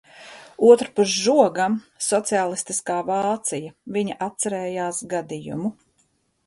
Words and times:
Otrpus 0.69 1.11
žogam– 1.25 1.75
sociālistiskā 2.07 2.97
Vācija. 3.11 3.77
Viņa 3.99 4.19
atcerējās 4.31 5.05
gadījumu. 5.15 5.77